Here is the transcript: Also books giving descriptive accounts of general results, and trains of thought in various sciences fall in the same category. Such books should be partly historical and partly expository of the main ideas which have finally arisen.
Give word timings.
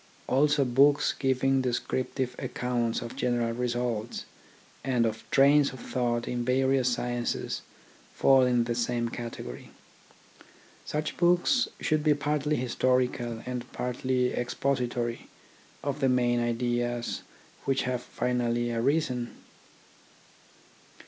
Also 0.25 0.65
books 0.65 1.13
giving 1.13 1.61
descriptive 1.61 2.35
accounts 2.39 3.03
of 3.03 3.15
general 3.15 3.51
results, 3.53 4.25
and 4.83 5.13
trains 5.29 5.73
of 5.73 5.79
thought 5.79 6.27
in 6.27 6.43
various 6.43 6.91
sciences 6.91 7.61
fall 8.11 8.41
in 8.41 8.63
the 8.63 8.73
same 8.73 9.09
category. 9.09 9.69
Such 10.85 11.17
books 11.17 11.67
should 11.79 12.03
be 12.03 12.15
partly 12.15 12.55
historical 12.55 13.43
and 13.45 13.71
partly 13.73 14.33
expository 14.33 15.27
of 15.83 15.99
the 15.99 16.09
main 16.09 16.39
ideas 16.39 17.21
which 17.65 17.83
have 17.83 18.01
finally 18.01 18.73
arisen. 18.73 19.35